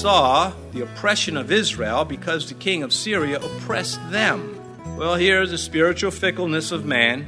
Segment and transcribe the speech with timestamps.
[0.00, 4.58] saw the oppression of Israel because the king of Syria oppressed them.
[4.96, 7.26] Well, here is the spiritual fickleness of man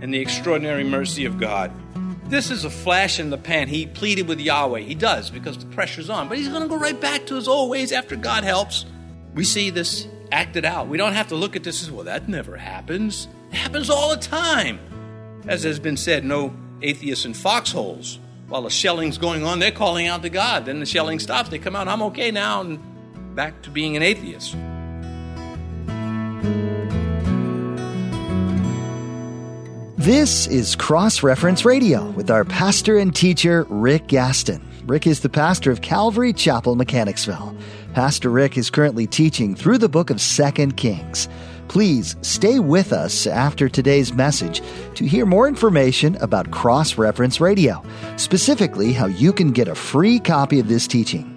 [0.00, 1.70] and the extraordinary mercy of God.
[2.30, 3.68] This is a flash in the pan.
[3.68, 4.80] He pleaded with Yahweh.
[4.80, 6.30] He does because the pressure's on.
[6.30, 8.86] But he's going to go right back to his old ways after God helps.
[9.34, 10.88] We see this acted out.
[10.88, 13.28] We don't have to look at this as, well, that never happens.
[13.50, 14.78] It happens all the time.
[15.46, 18.18] As has been said, no atheists in foxholes.
[18.54, 20.66] While the shelling's going on, they're calling out to God.
[20.66, 21.48] Then the shelling stops.
[21.48, 22.78] They come out, I'm okay now, and
[23.34, 24.52] back to being an atheist.
[29.96, 34.62] This is Cross Reference Radio with our pastor and teacher, Rick Gaston.
[34.86, 37.56] Rick is the pastor of Calvary Chapel, Mechanicsville.
[37.92, 41.28] Pastor Rick is currently teaching through the book of Second Kings.
[41.68, 44.62] Please stay with us after today's message
[44.94, 47.82] to hear more information about Cross Reference Radio,
[48.16, 51.30] specifically how you can get a free copy of this teaching.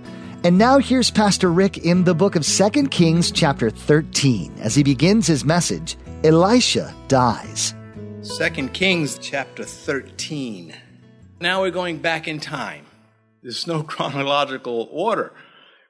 [0.44, 4.84] And now here's Pastor Rick in the book of Second Kings, chapter 13, as he
[4.84, 7.74] begins his message Elisha dies.
[8.22, 10.76] Second Kings chapter 13.
[11.40, 12.86] Now we're going back in time.
[13.42, 15.34] There's no chronological order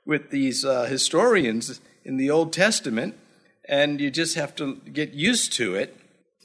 [0.06, 3.16] with these uh, historians in the Old Testament,
[3.68, 5.96] and you just have to get used to it.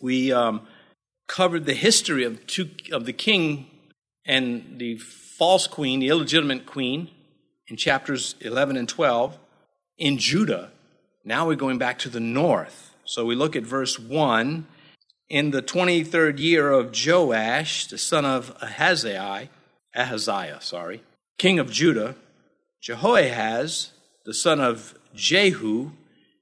[0.01, 0.67] We um,
[1.29, 3.67] covered the history of, two, of the king
[4.27, 7.11] and the false queen, the illegitimate queen,
[7.69, 9.39] in chapters 11 and 12
[9.99, 10.71] in Judah.
[11.25, 12.95] Now we're going back to the north.
[13.05, 14.67] So we look at verse 1
[15.29, 19.49] in the 23rd year of Joash, the son of Ahaziah,
[19.95, 21.03] Ahaziah, sorry,
[21.39, 22.17] king of Judah,
[22.83, 23.93] Jehoahaz,
[24.25, 25.93] the son of Jehu,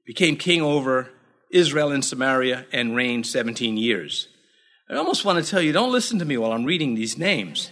[0.05, 1.09] became king over
[1.51, 4.27] Israel and Samaria and reigned 17 years.
[4.89, 7.71] I almost want to tell you, don't listen to me while I'm reading these names.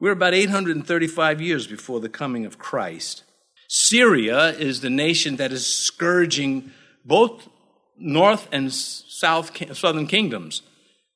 [0.00, 3.24] We're about 835 years before the coming of Christ.
[3.68, 6.70] Syria is the nation that is scourging
[7.04, 7.48] both
[7.96, 10.62] north and south southern kingdoms.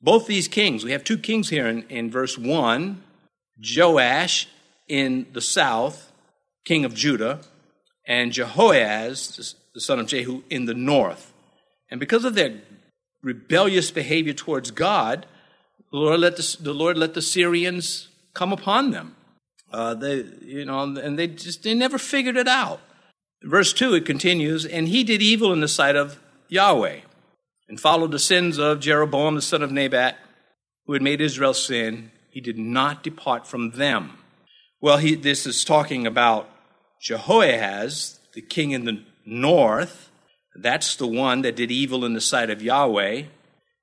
[0.01, 3.03] Both these kings, we have two kings here in, in verse 1
[3.61, 4.49] Joash
[4.87, 6.13] in the south,
[6.65, 7.41] king of Judah,
[8.07, 11.33] and Jehoahaz, the son of Jehu, in the north.
[11.89, 12.61] And because of their
[13.23, 15.25] rebellious behavior towards God,
[15.93, 19.15] the Lord let the, the Lord let the Syrians come upon them.
[19.73, 22.81] Uh, they, you know, and they just they never figured it out.
[23.45, 26.19] Verse two, it continues, and he did evil in the sight of
[26.49, 27.03] Yahweh
[27.69, 30.17] and followed the sins of Jeroboam the son of Nebat,
[30.87, 32.11] who had made Israel sin.
[32.31, 34.19] He did not depart from them.
[34.81, 36.51] Well, he, this is talking about
[37.01, 40.11] Jehoahaz, the king in the north.
[40.55, 43.25] That's the one that did evil in the sight of Yahweh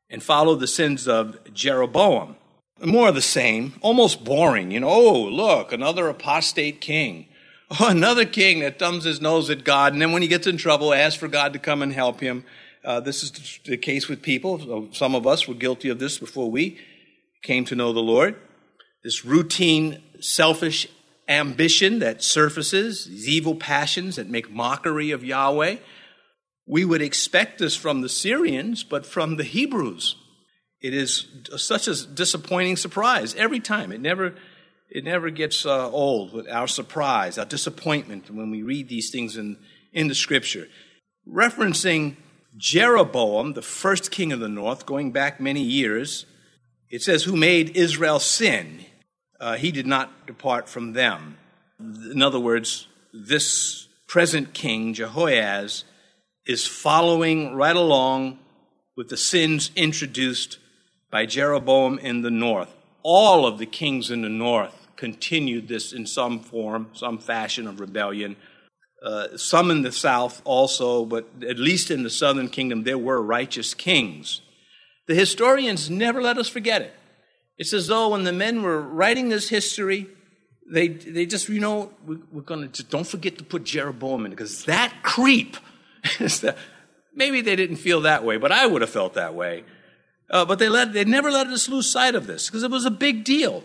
[0.10, 2.36] and followed the sins of Jeroboam.
[2.84, 4.72] More of the same, almost boring.
[4.72, 7.28] You know, oh, look, another apostate king.
[7.80, 10.56] Oh, another king that thumbs his nose at God, and then when he gets in
[10.56, 12.46] trouble, asks for God to come and help him.
[12.84, 14.88] Uh, this is the case with people.
[14.94, 16.78] Some of us were guilty of this before we
[17.42, 18.36] came to know the Lord.
[19.04, 20.88] This routine, selfish
[21.28, 25.78] ambition that surfaces, these evil passions that make mockery of Yahweh.
[26.68, 30.16] We would expect this from the Syrians, but from the Hebrews,
[30.82, 31.28] it is
[31.58, 33.92] such a disappointing surprise every time.
[33.92, 34.36] It never,
[34.90, 39.38] it never gets uh, old with our surprise, our disappointment when we read these things
[39.38, 39.58] in,
[39.94, 40.68] in the scripture.
[41.28, 42.18] Referencing
[42.58, 46.26] Jeroboam, the first king of the north, going back many years,
[46.90, 48.86] it says, who made Israel sin.
[49.40, 51.38] Uh, he did not depart from them.
[51.80, 55.84] In other words, this present king, Jehoahaz,
[56.46, 58.40] is following right along
[58.96, 60.60] with the sins introduced
[61.12, 62.74] by Jeroboam in the north.
[63.04, 67.80] All of the kings in the north continued this in some form, some fashion of
[67.80, 68.36] rebellion
[69.06, 73.22] uh, some in the south also, but at least in the southern kingdom, there were
[73.22, 74.42] righteous kings.
[75.08, 76.94] The historians never let us forget it.
[77.58, 80.08] It's as though when the men were writing this history,
[80.70, 84.26] they, they just, you know, we, are going to just don't forget to put Jeroboam
[84.26, 85.58] in because that creep
[86.20, 86.56] is the,
[87.14, 89.64] maybe they didn't feel that way, but I would have felt that way.
[90.30, 92.86] Uh, but they, let, they never let us lose sight of this because it was
[92.86, 93.64] a big deal.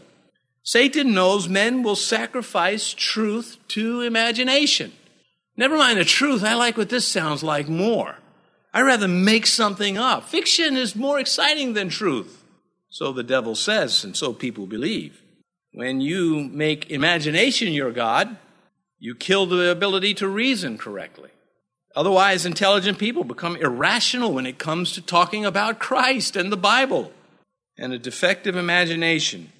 [0.63, 4.93] Satan knows men will sacrifice truth to imagination.
[5.57, 8.17] Never mind the truth, I like what this sounds like more.
[8.73, 10.29] I'd rather make something up.
[10.29, 12.40] Fiction is more exciting than truth.
[12.91, 15.23] So the devil says, and so people believe.
[15.73, 18.37] When you make imagination your God,
[18.99, 21.31] you kill the ability to reason correctly.
[21.97, 27.13] Otherwise, intelligent people become irrational when it comes to talking about Christ and the Bible.
[27.79, 29.53] And a defective imagination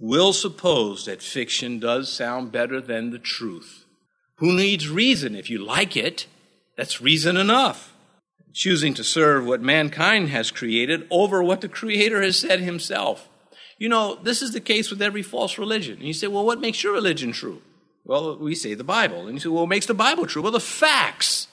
[0.00, 3.84] will suppose that fiction does sound better than the truth.
[4.36, 5.36] Who needs reason?
[5.36, 6.26] If you like it,
[6.76, 7.93] that's reason enough.
[8.54, 13.28] Choosing to serve what mankind has created over what the Creator has said Himself.
[13.78, 15.98] You know, this is the case with every false religion.
[15.98, 17.60] And you say, well, what makes your religion true?
[18.04, 19.26] Well, we say the Bible.
[19.26, 20.40] And you say, well, what makes the Bible true?
[20.40, 21.48] Well, the facts.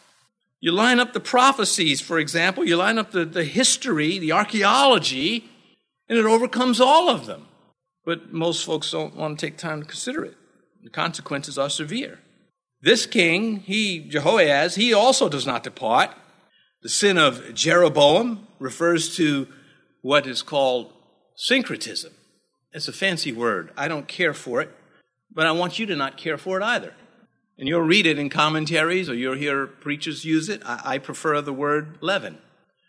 [0.59, 5.50] You line up the prophecies, for example, you line up the, the history, the archaeology,
[6.07, 7.48] and it overcomes all of them.
[8.06, 10.38] But most folks don't want to take time to consider it.
[10.83, 12.19] The consequences are severe.
[12.81, 16.12] This king, he, Jehoahaz, he also does not depart.
[16.81, 19.48] The sin of Jeroboam refers to
[20.01, 20.92] what is called
[21.36, 22.12] syncretism.
[22.74, 23.72] It's a fancy word.
[23.78, 24.72] I don't care for it,
[25.31, 26.94] but I want you to not care for it either.
[27.60, 30.63] And you'll read it in commentaries or you'll hear preachers use it.
[30.66, 32.39] I, I prefer the word leaven,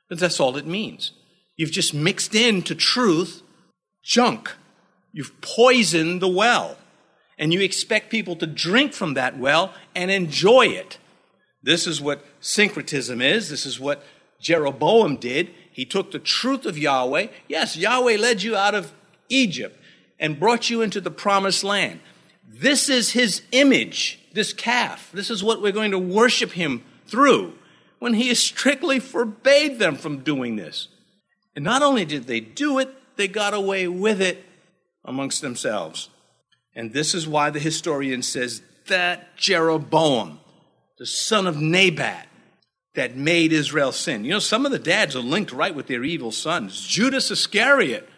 [0.09, 1.13] but that's all it means.
[1.57, 3.43] You've just mixed into truth
[4.03, 4.51] junk.
[5.13, 6.79] You've poisoned the well
[7.39, 10.97] and you expect people to drink from that well and enjoy it.
[11.63, 13.49] This is what syncretism is.
[13.49, 14.05] This is what
[14.41, 15.51] Jeroboam did.
[15.71, 17.29] He took the truth of Yahweh.
[17.49, 18.93] Yes, Yahweh led you out of
[19.29, 19.79] Egypt
[20.19, 22.01] and brought you into the promised land.
[22.47, 25.11] This is his image, this calf.
[25.13, 27.55] This is what we're going to worship him through
[27.99, 30.89] when he strictly forbade them from doing this.
[31.55, 34.45] And not only did they do it, they got away with it
[35.05, 36.09] amongst themselves.
[36.75, 40.41] And this is why the historian says that Jeroboam,
[41.03, 42.29] the son of Nebat,
[42.95, 44.25] that made Israel sin.
[44.25, 46.87] You know, some of the dads are linked right with their evil sons.
[46.87, 48.09] Judas Iscariot,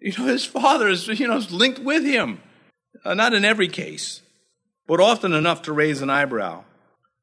[0.00, 2.42] you know, his father is, you know, is linked with him.
[3.04, 4.20] Uh, not in every case,
[4.88, 6.64] but often enough to raise an eyebrow,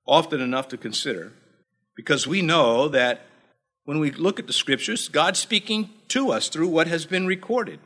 [0.08, 1.34] often enough to consider,
[1.98, 3.26] because we know that
[3.84, 7.82] when we look at the scriptures, God's speaking to us through what has been recorded.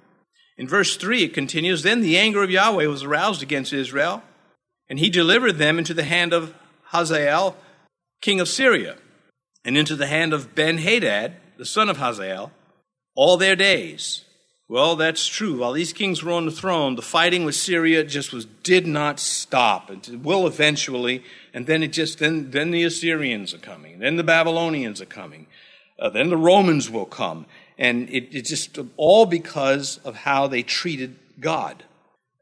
[0.59, 4.21] In verse 3, it continues Then the anger of Yahweh was aroused against Israel,
[4.87, 6.53] and he delivered them into the hand of
[6.95, 7.57] Hazael,
[8.21, 8.95] king of Syria,
[9.65, 12.51] and into the hand of Ben Hadad, the son of Hazael,
[13.15, 14.23] all their days.
[14.67, 15.59] Well, that's true.
[15.59, 19.19] While these kings were on the throne, the fighting with Syria just was did not
[19.19, 19.91] stop.
[19.91, 24.23] It will eventually, and then it just then then the Assyrians are coming, then the
[24.23, 25.45] Babylonians are coming,
[25.99, 27.45] uh, then the Romans will come,
[27.77, 31.83] and it, it just all because of how they treated God.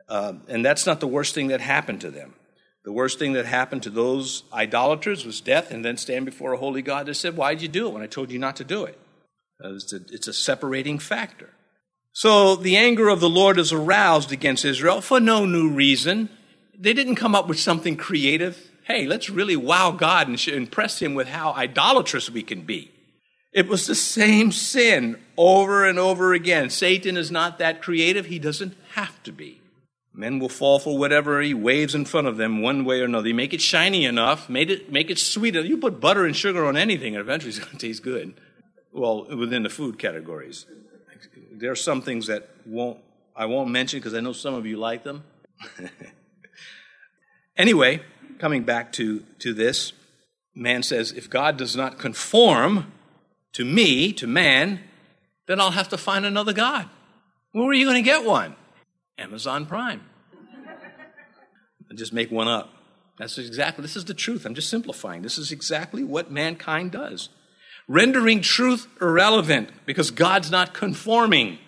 [0.08, 2.36] Uh, and that's not the worst thing that happened to them.
[2.84, 6.58] The worst thing that happened to those idolaters was death, and then stand before a
[6.58, 8.64] holy God that said, Why did you do it when I told you not to
[8.64, 9.00] do it?
[9.62, 11.50] It's, a, it's a separating factor.
[12.12, 16.30] So the anger of the Lord is aroused against Israel for no new reason.
[16.78, 18.70] They didn't come up with something creative.
[18.84, 22.92] Hey, let's really wow God and impress him with how idolatrous we can be.
[23.54, 26.70] It was the same sin over and over again.
[26.70, 28.26] Satan is not that creative.
[28.26, 29.62] He doesn't have to be.
[30.14, 33.28] Men will fall for whatever he waves in front of them one way or another.
[33.28, 35.56] You make it shiny enough, make it, make it sweet.
[35.56, 38.36] You put butter and sugar on anything, and eventually it's going to taste good.
[38.92, 40.68] Well, within the food categories.
[41.52, 43.00] There are some things that won't,
[43.36, 45.24] I won't mention because I know some of you like them.
[47.58, 48.02] anyway,
[48.38, 49.94] coming back to, to this,
[50.54, 52.92] man says, if God does not conform
[53.54, 54.80] to me, to man,
[55.48, 56.88] then I'll have to find another God.
[57.52, 58.56] Where are you going to get one?
[59.18, 60.02] Amazon Prime.
[61.92, 62.70] I just make one up.
[63.20, 64.46] That's exactly, this is the truth.
[64.46, 65.22] I'm just simplifying.
[65.22, 67.30] This is exactly what mankind does.
[67.88, 71.60] Rendering truth irrelevant because God's not conforming.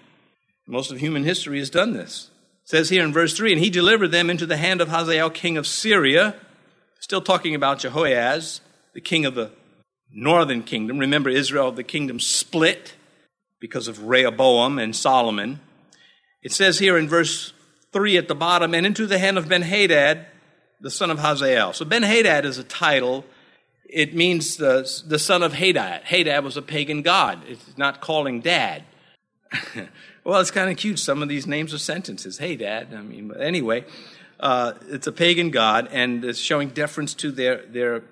[0.68, 2.32] Most of human history has done this.
[2.64, 5.30] It says here in verse 3 And he delivered them into the hand of Hazael,
[5.30, 6.36] king of Syria.
[7.00, 8.62] Still talking about Jehoahaz,
[8.94, 9.52] the king of the
[10.12, 10.98] northern kingdom.
[10.98, 12.96] Remember, Israel, the kingdom split
[13.60, 15.60] because of Rehoboam and Solomon.
[16.46, 17.54] It says here in verse
[17.92, 20.28] 3 at the bottom, and into the hand of Ben Hadad,
[20.80, 21.74] the son of Hazael.
[21.74, 23.25] So Ben Hadad is a title.
[23.90, 26.04] It means the, the son of Hadad.
[26.04, 27.40] Hadad was a pagan god.
[27.48, 28.84] It's not calling dad.
[30.24, 31.00] well, it's kind of cute.
[31.00, 32.38] Some of these names are sentences.
[32.38, 32.94] Hey, dad.
[32.94, 33.84] I mean, anyway,
[34.40, 38.04] uh, it's a pagan god, and it's showing deference to their, their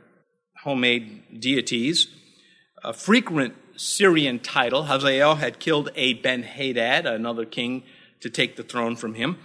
[0.63, 2.07] homemade deities.
[2.83, 7.83] A frequent Syrian title, Hazael had killed a Ben Hadad, another king,
[8.23, 9.37] to take the throne from him.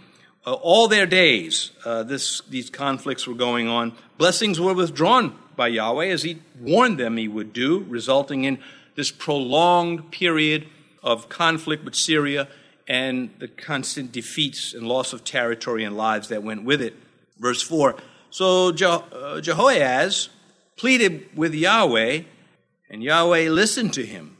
[0.46, 3.92] Uh, all their days, uh, this, these conflicts were going on.
[4.16, 8.58] Blessings were withdrawn by Yahweh as he warned them he would do, resulting in
[8.94, 10.68] this prolonged period
[11.02, 12.48] of conflict with Syria
[12.86, 16.94] and the constant defeats and loss of territory and lives that went with it.
[17.36, 17.96] Verse 4
[18.30, 20.28] So Je- uh, Jehoahaz
[20.76, 22.22] pleaded with Yahweh,
[22.88, 24.37] and Yahweh listened to him.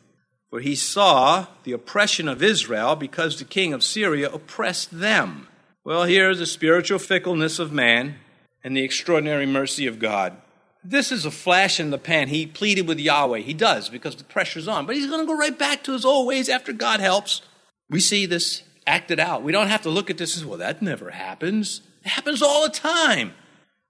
[0.51, 5.49] For he saw the oppression of Israel because the king of Syria oppressed them.
[5.85, 8.17] Well, here's the spiritual fickleness of man
[8.65, 10.37] and the extraordinary mercy of God.
[10.83, 12.29] This is a flash in the pan.
[12.29, 13.41] He pleaded with Yahweh.
[13.41, 14.87] He does because the pressure's on.
[14.87, 17.43] But he's going to go right back to his old ways after God helps.
[17.91, 19.43] We see this acted out.
[19.43, 21.83] We don't have to look at this as, well, that never happens.
[22.05, 23.35] It happens all the time.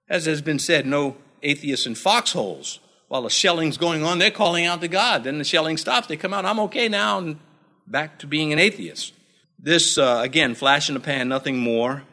[0.09, 2.79] As has been said, no atheists in foxholes.
[3.09, 5.23] While the shelling's going on, they're calling out to God.
[5.23, 6.07] Then the shelling stops.
[6.07, 7.39] They come out, I'm okay now, and
[7.87, 9.13] back to being an atheist.
[9.57, 12.03] This, uh, again, flash in the pan, nothing more.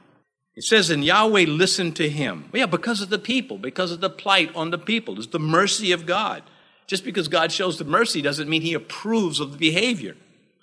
[0.54, 2.48] It says, and Yahweh listened to him.
[2.50, 5.18] Well, yeah, because of the people, because of the plight on the people.
[5.18, 6.42] It's the mercy of God.
[6.86, 10.16] Just because God shows the mercy doesn't mean he approves of the behavior.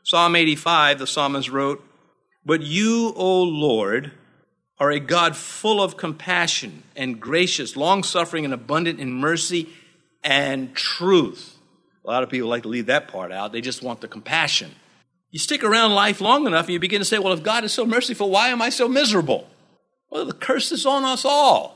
[0.03, 1.83] Psalm 85, the psalmist wrote,
[2.43, 4.13] But you, O Lord,
[4.79, 9.69] are a God full of compassion and gracious, long suffering, and abundant in mercy
[10.23, 11.57] and truth.
[12.03, 13.51] A lot of people like to leave that part out.
[13.51, 14.71] They just want the compassion.
[15.31, 17.73] You stick around life long enough and you begin to say, Well, if God is
[17.73, 19.47] so merciful, why am I so miserable?
[20.09, 21.75] Well, the curse is on us all,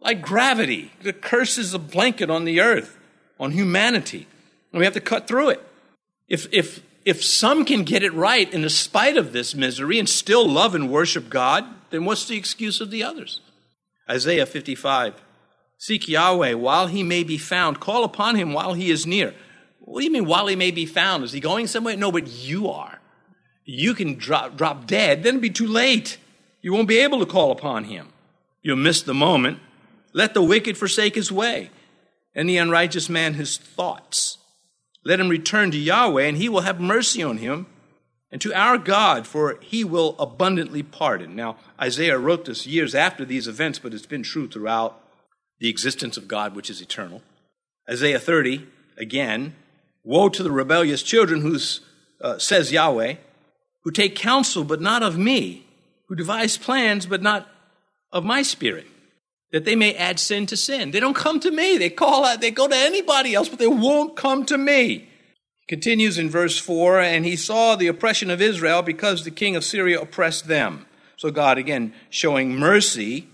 [0.00, 0.92] like gravity.
[1.02, 2.98] The curse is a blanket on the earth,
[3.40, 4.26] on humanity.
[4.72, 5.64] And we have to cut through it.
[6.28, 10.06] If, if, if some can get it right in the spite of this misery and
[10.06, 13.40] still love and worship God, then what's the excuse of the others?
[14.10, 15.14] Isaiah 55
[15.78, 19.34] Seek Yahweh while he may be found, call upon him while he is near.
[19.78, 21.24] What do you mean, while he may be found?
[21.24, 21.96] Is he going somewhere?
[21.96, 23.00] No, but you are.
[23.64, 26.18] You can drop, drop dead, then it'll be too late.
[26.60, 28.08] You won't be able to call upon him.
[28.60, 29.60] You'll miss the moment.
[30.12, 31.70] Let the wicked forsake his way,
[32.34, 34.38] and the unrighteous man his thoughts.
[35.04, 37.66] Let him return to Yahweh, and he will have mercy on him,
[38.32, 41.36] and to our God, for he will abundantly pardon.
[41.36, 45.00] Now, Isaiah wrote this years after these events, but it's been true throughout
[45.60, 47.22] the existence of God, which is eternal.
[47.90, 49.54] Isaiah 30, again,
[50.04, 51.58] woe to the rebellious children who,
[52.20, 53.14] uh, says Yahweh,
[53.82, 55.66] who take counsel, but not of me,
[56.06, 57.48] who devise plans, but not
[58.12, 58.86] of my spirit,
[59.52, 60.90] that they may add sin to sin.
[60.90, 61.78] They don't come to me.
[61.78, 65.08] They call out, they go to anybody else, but they won't come to me.
[65.68, 69.64] Continues in verse 4 And he saw the oppression of Israel because the king of
[69.64, 70.86] Syria oppressed them.
[71.16, 73.28] So God, again, showing mercy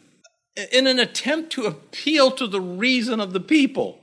[0.73, 3.99] in an attempt to appeal to the reason of the people.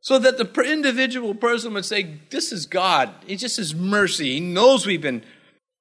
[0.00, 3.10] So that the individual person would say, This is God.
[3.26, 4.34] It's just His mercy.
[4.34, 5.24] He knows we've been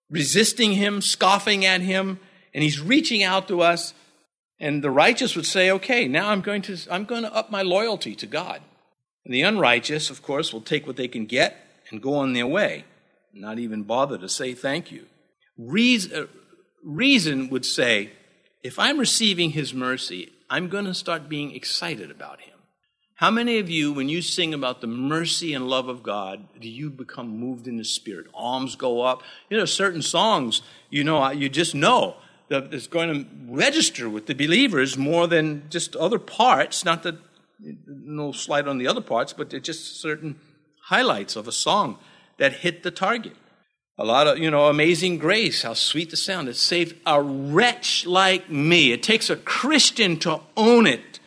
[0.09, 2.19] resisting Him, scoffing at Him,
[2.53, 3.93] and He's reaching out to us.
[4.59, 7.61] And the righteous would say, Okay, now I'm going to, I'm going to up my
[7.61, 8.61] loyalty to God.
[9.23, 11.55] And the unrighteous, of course, will take what they can get
[11.91, 12.85] and go on their way,
[13.33, 15.05] not even bother to say thank you.
[15.57, 16.25] Reason, uh,
[16.83, 18.11] reason would say,
[18.67, 22.55] if I'm receiving His mercy, I'm going to start being excited about Him.
[23.15, 26.67] How many of you, when you sing about the mercy and love of God, do
[26.67, 28.27] you become moved in the spirit?
[28.35, 29.23] Arms go up.
[29.49, 32.17] You know, certain songs, you know, you just know
[32.49, 36.83] that it's going to register with the believers more than just other parts.
[36.83, 37.15] Not that
[37.87, 40.41] no slight on the other parts, but they're just certain
[40.81, 41.99] highlights of a song
[42.37, 43.37] that hit the target.
[43.99, 46.47] A lot of, you know, amazing grace, how sweet the sound.
[46.47, 48.91] It saved a wretch like me.
[48.91, 51.19] It takes a Christian to own it.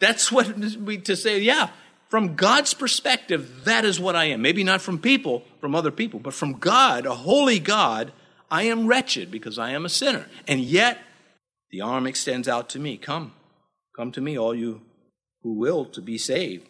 [0.00, 1.70] That's what we to say, yeah,
[2.10, 4.42] from God's perspective, that is what I am.
[4.42, 8.12] Maybe not from people, from other people, but from God, a holy God,
[8.50, 10.26] I am wretched because I am a sinner.
[10.48, 10.98] And yet,
[11.70, 12.96] the arm extends out to me.
[12.96, 13.32] Come,
[13.96, 14.82] come to me, all you
[15.42, 16.66] who will to be saved.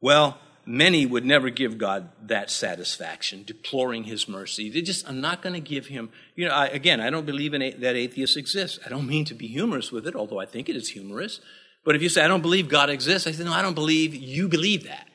[0.00, 4.68] Well, many would never give God that satisfaction, deploring his mercy.
[4.68, 7.54] They just, I'm not going to give him, you know, I, again, I don't believe
[7.54, 8.80] in a, that atheists exist.
[8.84, 11.40] I don't mean to be humorous with it, although I think it is humorous.
[11.84, 14.14] But if you say, I don't believe God exists, I say, no, I don't believe
[14.14, 15.06] you believe that.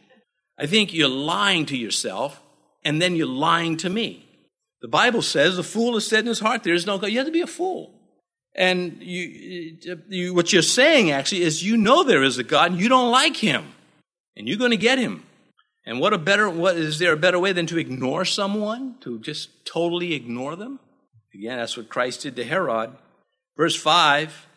[0.58, 2.42] I think you're lying to yourself,
[2.84, 4.26] and then you're lying to me.
[4.82, 7.08] The Bible says the fool has said in his heart, there is no God.
[7.08, 7.94] You have to be a fool.
[8.56, 9.78] And you,
[10.10, 13.12] you, what you're saying actually is you know there is a God and you don't
[13.12, 13.66] like him.
[14.36, 15.24] And you're going to get him.
[15.86, 19.20] And what a better, what is there a better way than to ignore someone, to
[19.20, 20.80] just totally ignore them?
[21.34, 22.92] Again, that's what Christ did to Herod.
[23.58, 24.48] Verse 5,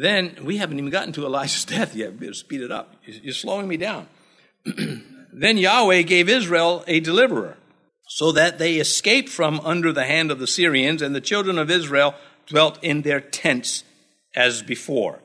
[0.00, 2.18] then we haven't even gotten to Elijah's death yet.
[2.18, 2.96] Better speed it up.
[3.04, 4.08] You're slowing me down.
[5.32, 7.56] then Yahweh gave Israel a deliverer,
[8.08, 11.70] so that they escaped from under the hand of the Syrians, and the children of
[11.70, 12.14] Israel
[12.46, 13.84] dwelt in their tents
[14.34, 15.20] as before.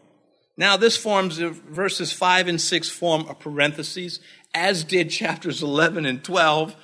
[0.56, 4.20] Now, this forms, uh, verses 5 and 6 form a parenthesis,
[4.54, 6.76] as did chapters 11 and 12,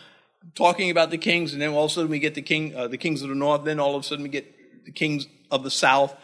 [0.56, 2.88] talking about the kings, and then all of a sudden we get the, king, uh,
[2.88, 5.64] the kings of the north, then all of a sudden we get the kings of
[5.64, 6.16] the south.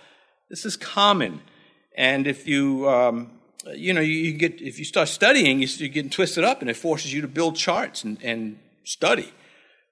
[0.49, 1.41] This is common.
[1.97, 3.31] And if you, um,
[3.73, 7.13] you know, you get, if you start studying, you're getting twisted up, and it forces
[7.13, 9.31] you to build charts and, and study.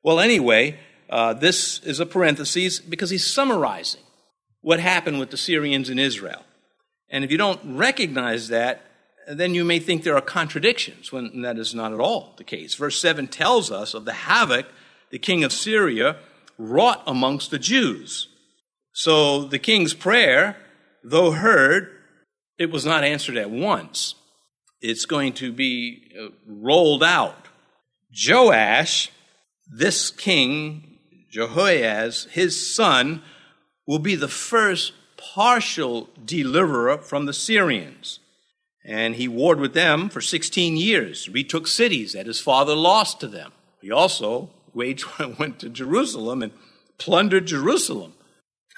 [0.04, 0.80] Well, anyway,
[1.10, 4.02] uh, this is a parenthesis because he's summarizing
[4.62, 6.44] what happened with the Syrians in Israel.
[7.10, 8.82] And if you don't recognize that,
[9.28, 12.76] then you may think there are contradictions when that is not at all the case.
[12.76, 14.68] Verse 7 tells us of the havoc
[15.12, 16.18] the king of Syria
[16.58, 18.28] wrought amongst the Jews.
[18.94, 20.58] So the king's prayer,
[21.04, 21.90] though heard,
[22.58, 24.16] it was not answered at once.
[24.82, 27.48] It's going to be uh, rolled out.
[28.28, 29.12] Joash,
[29.68, 30.98] this king,
[31.32, 33.22] Jehoahaz, his son,
[33.88, 38.20] will be the first partial deliverer from the Syrians.
[38.86, 43.28] And he warred with them for 16 years, retook cities that his father lost to
[43.28, 43.54] them.
[43.82, 45.06] He also waged,
[45.40, 46.52] went to Jerusalem and
[46.98, 48.14] plundered Jerusalem.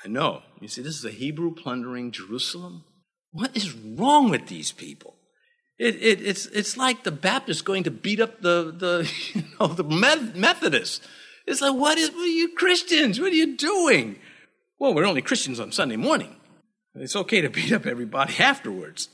[0.03, 0.43] I know.
[0.61, 2.83] You see, this is a Hebrew plundering Jerusalem.
[3.31, 5.15] What is wrong with these people?
[5.77, 9.67] It, it, it's, it's like the Baptists going to beat up the, the, you know,
[9.67, 11.05] the Methodists.
[11.45, 13.19] It's like, what, is, what are you Christians?
[13.19, 14.19] What are you doing?
[14.79, 16.35] Well, we're only Christians on Sunday morning.
[16.95, 19.09] It's okay to beat up everybody afterwards.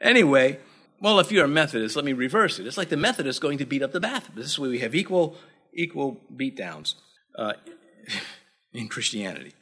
[0.00, 0.58] Anyway,
[1.00, 2.66] well, if you're a Methodist, let me reverse it.
[2.66, 4.34] It's like the Methodists going to beat up the Baptists.
[4.34, 5.36] This way we have equal,
[5.74, 6.94] equal beatdowns
[7.38, 7.54] uh,
[8.72, 9.52] in Christianity.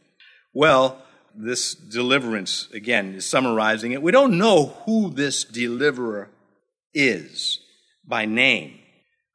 [0.52, 1.02] Well,
[1.35, 4.02] this deliverance, again, is summarizing it.
[4.02, 6.30] We don't know who this deliverer
[6.92, 7.61] is
[8.04, 8.78] by name.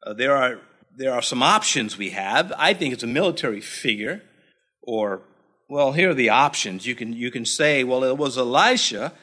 [0.06, 0.60] Uh, there, are,
[0.98, 2.52] there are some options we have.
[2.58, 4.22] I think it's a military figure,
[4.82, 5.22] or,
[5.70, 6.86] well, here are the options.
[6.86, 9.14] You can, you can say, well, it was Elisha,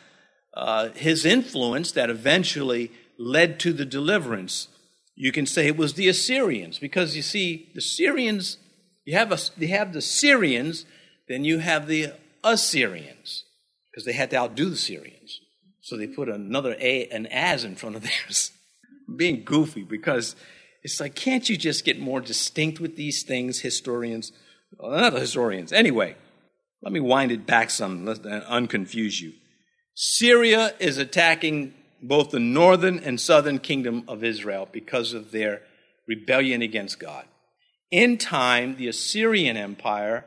[0.54, 4.68] uh, his influence that eventually led to the deliverance.
[5.14, 8.56] You can say it was the Assyrians, because you see, the Syrians,
[9.04, 10.86] you have, a, you have the Syrians,
[11.28, 13.44] then you have the Assyrians,
[13.90, 15.40] because they had to outdo the Syrians.
[15.82, 18.52] So they put another A, an as in front of theirs.
[19.14, 20.36] Being goofy, because
[20.82, 24.32] it's like, can't you just get more distinct with these things, historians?
[24.78, 25.72] Well, not historians.
[25.72, 26.16] Anyway,
[26.82, 29.32] let me wind it back some, let unconfuse you.
[30.02, 35.62] Syria is attacking both the northern and southern kingdom of Israel because of their
[36.08, 37.26] rebellion against God.
[37.90, 40.24] In time, the Assyrian Empire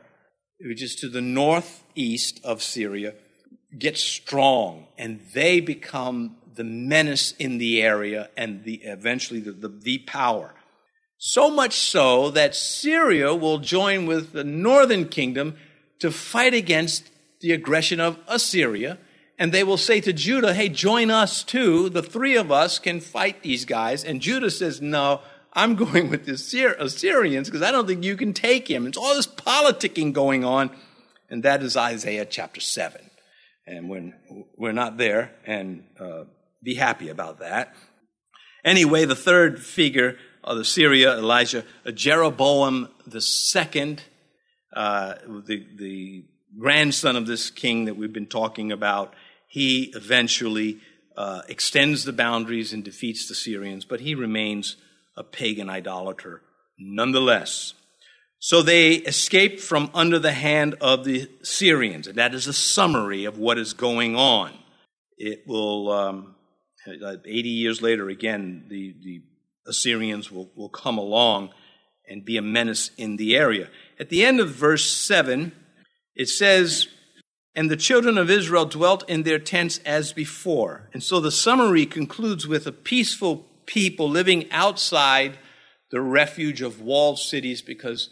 [0.60, 3.14] which is to the northeast of Syria,
[3.78, 9.68] gets strong and they become the menace in the area and the, eventually the, the,
[9.68, 10.54] the power.
[11.18, 15.56] So much so that Syria will join with the northern kingdom
[16.00, 17.10] to fight against
[17.40, 18.98] the aggression of Assyria.
[19.38, 21.88] And they will say to Judah, hey, join us too.
[21.88, 24.04] The three of us can fight these guys.
[24.04, 25.20] And Judah says, no,
[25.52, 26.32] I'm going with the
[26.78, 28.86] Assyrians because I don't think you can take him.
[28.86, 30.70] It's all this politicking going on.
[31.30, 33.00] And that is Isaiah chapter 7.
[33.66, 34.14] And when
[34.56, 36.24] we're not there, and uh,
[36.62, 37.74] be happy about that.
[38.64, 44.02] Anyway, the third figure of the Syria, Elijah, Jeroboam the second,
[44.74, 46.24] uh, the, the
[46.58, 49.14] grandson of this king that we've been talking about,
[49.54, 50.80] he eventually
[51.16, 54.74] uh, extends the boundaries and defeats the Syrians, but he remains
[55.16, 56.42] a pagan idolater
[56.76, 57.74] nonetheless.
[58.40, 63.26] So they escape from under the hand of the Syrians, and that is a summary
[63.26, 64.50] of what is going on.
[65.18, 66.34] It will, um,
[66.88, 69.22] 80 years later, again, the, the
[69.68, 71.50] Assyrians will, will come along
[72.08, 73.68] and be a menace in the area.
[74.00, 75.52] At the end of verse 7,
[76.16, 76.88] it says,
[77.56, 80.88] And the children of Israel dwelt in their tents as before.
[80.92, 85.38] And so the summary concludes with a peaceful people living outside
[85.90, 88.10] the refuge of walled cities because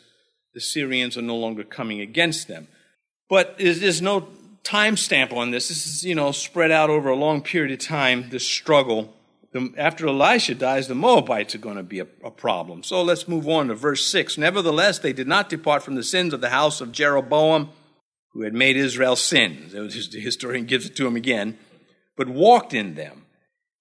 [0.54, 2.68] the Syrians are no longer coming against them.
[3.28, 4.28] But there's no
[4.62, 5.68] time stamp on this.
[5.68, 9.12] This is, you know, spread out over a long period of time, this struggle.
[9.76, 12.82] After Elisha dies, the Moabites are going to be a, a problem.
[12.82, 14.38] So let's move on to verse 6.
[14.38, 17.70] Nevertheless, they did not depart from the sins of the house of Jeroboam,
[18.32, 19.68] who had made Israel sin.
[19.70, 21.58] The historian gives it to him again,
[22.16, 23.22] but walked in them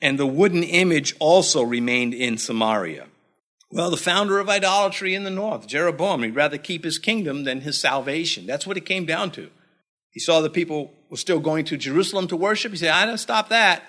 [0.01, 3.07] and the wooden image also remained in Samaria.
[3.71, 7.61] Well, the founder of idolatry in the north, Jeroboam, he'd rather keep his kingdom than
[7.61, 8.45] his salvation.
[8.45, 9.49] That's what it came down to.
[10.09, 12.71] He saw the people were still going to Jerusalem to worship.
[12.71, 13.83] He said, ah, I don't stop that.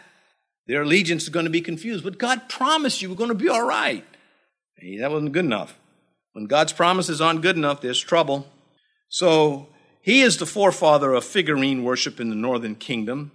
[0.68, 2.04] Their allegiance is going to be confused.
[2.04, 4.04] But God promised you we're going to be all right.
[5.00, 5.76] that wasn't good enough.
[6.32, 8.46] When God's promises aren't good enough, there's trouble.
[9.08, 9.68] So
[10.02, 13.32] he is the forefather of figurine worship in the northern kingdom.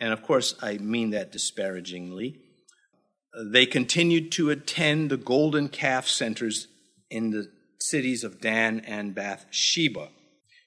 [0.00, 2.40] And of course, I mean that disparagingly.
[3.36, 6.68] Uh, they continued to attend the golden calf centers
[7.10, 10.08] in the cities of Dan and Beersheba.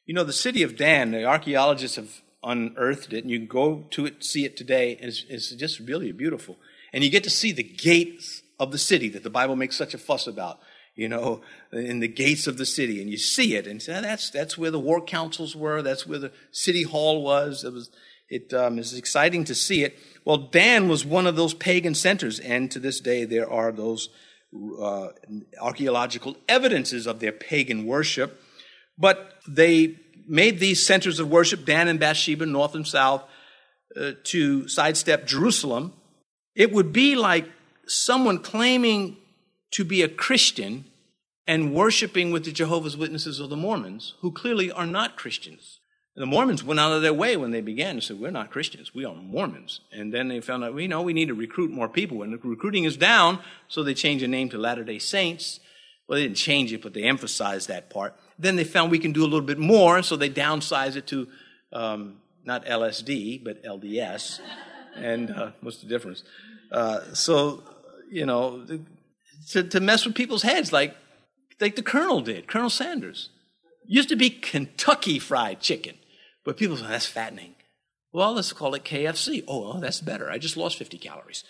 [0.06, 3.86] You know, the city of Dan, the archaeologists have unearthed it, and you can go
[3.92, 4.98] to it, see it today.
[5.00, 6.58] It's, it's just really beautiful.
[6.94, 9.94] And you get to see the gates of the city that the Bible makes such
[9.94, 10.60] a fuss about,
[10.96, 13.02] you know, in the gates of the city.
[13.02, 16.20] And you see it, and say, that's, that's where the war councils were, that's where
[16.20, 17.64] the city hall was.
[17.64, 17.90] It was
[18.30, 19.98] It um, is exciting to see it.
[20.24, 24.10] Well, Dan was one of those pagan centers, and to this day there are those
[24.82, 25.08] uh,
[25.60, 28.42] archaeological evidences of their pagan worship.
[28.98, 33.24] But they made these centers of worship, Dan and Beersheba, north and south,
[34.00, 35.94] uh, to sidestep Jerusalem.
[36.56, 37.50] It would be like
[37.88, 39.18] someone claiming
[39.72, 40.86] to be a Christian
[41.48, 45.80] and worshiping with the Jehovah's Witnesses or the Mormons, who clearly are not Christians.
[46.16, 48.52] And the Mormons went out of their way when they began and said, We're not
[48.52, 49.80] Christians, we are Mormons.
[49.92, 52.22] And then they found out, we know we need to recruit more people.
[52.22, 55.62] And the recruiting is down, so they changed the name to Latter day Saints.
[56.08, 58.16] Well, they didn't change it, but they emphasized that part.
[58.38, 61.28] Then they found we can do a little bit more, so they downsized it to
[61.72, 64.42] um, not LSD, but LDS.
[64.96, 66.24] and uh, what's the difference?
[66.72, 67.64] Uh, so,
[68.10, 68.66] you know,
[69.50, 70.96] to, to mess with people's heads like,
[71.60, 73.30] like the Colonel did, Colonel Sanders.
[73.86, 75.96] Used to be Kentucky Fried Chicken.
[76.46, 77.56] But people say, that's fattening.
[78.14, 79.44] Well, let's call it KFC.
[79.48, 80.30] Oh, well, that's better.
[80.30, 81.44] I just lost 50 calories.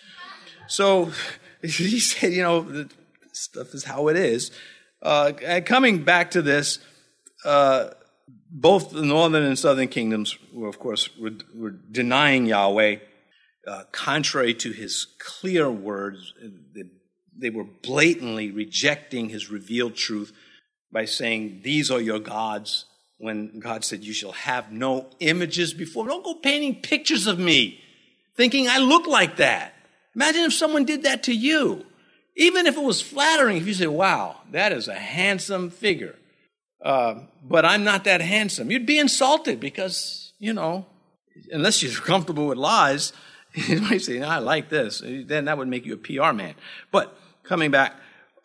[0.67, 1.11] So
[1.61, 2.87] he said, you know,
[3.33, 4.51] stuff is how it is.
[5.01, 5.31] Uh,
[5.65, 6.79] coming back to this,
[7.45, 7.89] uh,
[8.49, 12.97] both the northern and southern kingdoms were, of course, were, were denying Yahweh,
[13.67, 16.33] uh, contrary to his clear words.
[17.37, 20.33] They were blatantly rejecting his revealed truth
[20.91, 22.85] by saying, These are your gods,
[23.17, 26.07] when God said, You shall have no images before.
[26.07, 27.81] Don't go painting pictures of me
[28.35, 29.73] thinking I look like that.
[30.15, 31.85] Imagine if someone did that to you.
[32.35, 36.15] Even if it was flattering, if you say, Wow, that is a handsome figure.
[36.81, 38.71] Uh, but I'm not that handsome.
[38.71, 40.85] You'd be insulted because, you know,
[41.51, 43.13] unless you're comfortable with lies,
[43.53, 45.01] you might say, no, I like this.
[45.03, 46.55] Then that would make you a PR man.
[46.91, 47.15] But
[47.51, 47.93] coming back,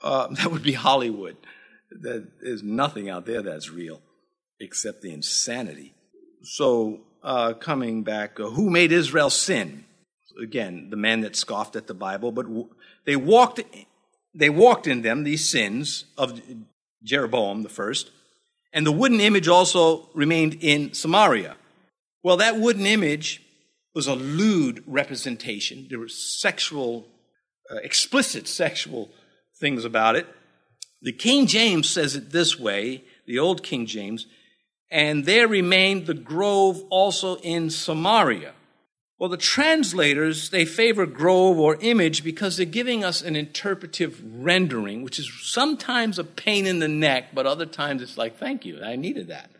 [0.02, 1.36] uh, that would be Hollywood.
[1.92, 4.00] There is nothing out there that's real
[4.58, 5.94] except the insanity.
[6.42, 9.84] So, uh, coming back, uh, who made Israel sin?
[10.42, 12.68] Again, the man that scoffed at the Bible, but w-
[13.04, 13.60] they walked,
[14.34, 16.40] they walked in them these sins of
[17.04, 18.10] Jeroboam the first,
[18.72, 21.56] and the wooden image also remained in Samaria.
[22.24, 23.42] Well, that wooden image
[23.94, 25.86] was a lewd representation.
[25.88, 27.06] There were sexual,
[27.70, 29.10] uh, explicit sexual
[29.58, 30.26] things about it.
[31.02, 34.26] The King James says it this way, the old King James,
[34.90, 38.52] and there remained the grove also in Samaria.
[39.18, 45.02] Well, the translators, they favor grove or image because they're giving us an interpretive rendering,
[45.02, 48.82] which is sometimes a pain in the neck, but other times it's like, thank you,
[48.82, 49.50] I needed that.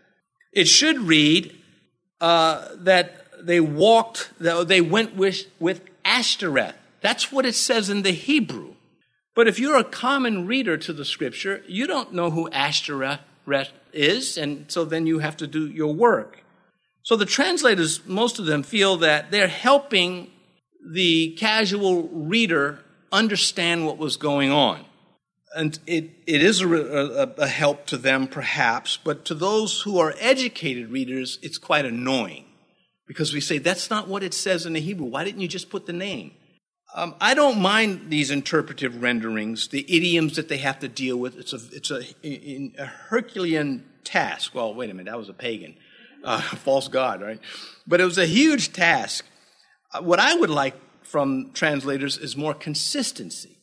[0.53, 1.57] It should read
[2.21, 6.75] uh, that they walked, they went with, with Ashtoreth.
[7.07, 8.75] That's what it says in the Hebrew.
[9.37, 13.21] But if you're a common reader to the scripture, you don't know who Ashtoreth
[13.93, 16.43] is, and so then you have to do your work.
[17.05, 20.33] So the translators, most of them, feel that they're helping
[20.85, 22.81] the casual reader
[23.13, 24.85] understand what was going on.
[25.55, 30.01] And it, it is a, a, a help to them, perhaps, but to those who
[30.01, 32.47] are educated readers, it's quite annoying
[33.07, 35.07] because we say, that's not what it says in the Hebrew.
[35.07, 36.33] Why didn't you just put the name?
[36.97, 41.37] Um, I don't mind these interpretive renderings, the idioms that they have to deal with.
[41.37, 44.55] It's a, it's a, a Herculean task.
[44.55, 45.77] Well, wait a minute, that was a pagan,
[46.25, 47.39] uh, false god, right?
[47.87, 49.27] But it was a huge task.
[49.93, 53.59] Uh, what I would like from translators is more consistency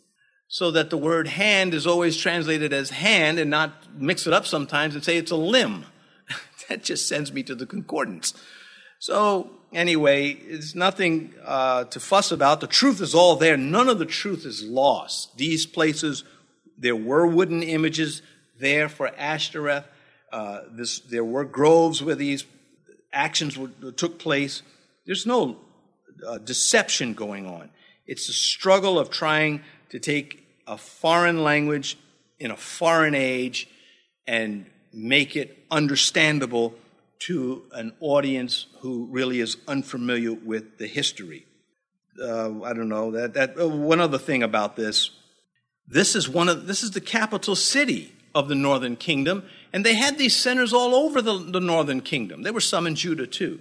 [0.47, 4.45] so that the word hand is always translated as hand and not mix it up
[4.45, 5.87] sometimes and say it's a limb.
[6.69, 8.35] that just sends me to the concordance.
[8.99, 12.61] So anyway, it's nothing uh, to fuss about.
[12.61, 13.57] The truth is all there.
[13.57, 15.37] None of the truth is lost.
[15.37, 16.23] These places,
[16.77, 18.21] there were wooden images
[18.59, 19.85] there for Ashtoreth.
[20.31, 22.45] Uh, this, there were groves where these
[23.11, 24.61] actions were, took place.
[25.05, 25.57] There's no
[26.27, 27.69] uh, deception going on.
[28.07, 31.97] It's a struggle of trying to take a foreign language
[32.39, 33.69] in a foreign age
[34.27, 36.75] and make it understandable
[37.27, 41.45] to an audience who really is unfamiliar with the history.
[42.21, 43.33] Uh, I don't know that.
[43.33, 45.11] That uh, one other thing about this.
[45.87, 49.95] This is one of this is the capital city of the northern kingdom, and they
[49.95, 52.43] had these centers all over the, the northern kingdom.
[52.43, 53.59] There were some in Judah too.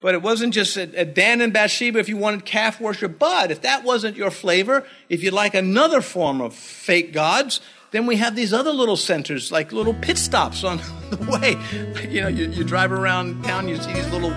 [0.00, 3.18] But it wasn't just at, at, Dan and Beersheba if you wanted calf worship.
[3.18, 7.60] But if that wasn't your flavor, if you like another form of fake gods,
[7.90, 10.78] then we have these other little centers, like little pit stops on
[11.10, 12.08] the way.
[12.08, 14.32] You know, you, you drive around town, you see these little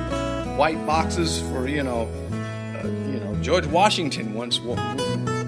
[0.55, 2.07] white boxes for, you know,
[2.83, 4.59] uh, you know, George Washington once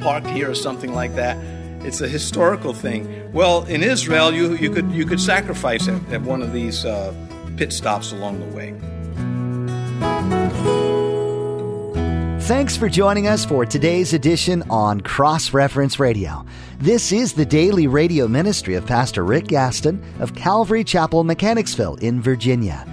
[0.01, 1.37] parked here or something like that.
[1.83, 3.31] It's a historical thing.
[3.31, 7.13] Well, in Israel, you, you, could, you could sacrifice at, at one of these uh,
[7.57, 8.73] pit stops along the way.
[12.41, 16.45] Thanks for joining us for today's edition on Cross Reference Radio.
[16.79, 22.21] This is the daily radio ministry of Pastor Rick Gaston of Calvary Chapel, Mechanicsville in
[22.21, 22.85] Virginia.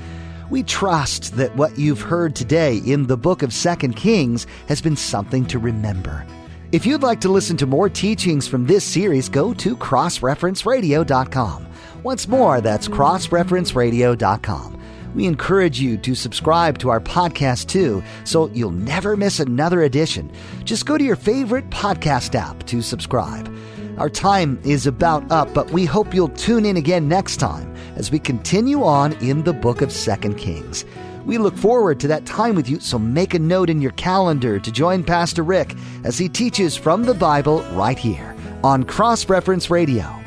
[0.51, 4.95] We trust that what you've heard today in the book of Second Kings has been
[4.95, 6.25] something to remember.
[6.71, 11.67] If you'd like to listen to more teachings from this series, go to crossreferenceradio.com.
[12.05, 14.82] Once more, that's crossreferenceradio.com.
[15.15, 20.33] We encourage you to subscribe to our podcast too, so you'll never miss another edition.
[20.65, 23.55] Just go to your favorite podcast app to subscribe.
[23.99, 28.11] Our time is about up, but we hope you'll tune in again next time as
[28.11, 30.85] we continue on in the book of Second Kings.
[31.27, 34.59] We look forward to that time with you, so make a note in your calendar
[34.59, 39.71] to join Pastor Rick as he teaches from the Bible right here on Cross Reference
[39.71, 40.22] Radio.